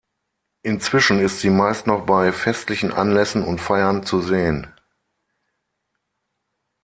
Inzwischen 0.63 1.19
ist 1.19 1.41
sie 1.41 1.51
meist 1.51 1.85
noch 1.85 2.07
bei 2.07 2.31
festlichen 2.31 2.91
Anlässen 2.91 3.43
und 3.43 3.61
Feiern 3.61 4.03
zu 4.03 4.19
sehen. 4.19 4.65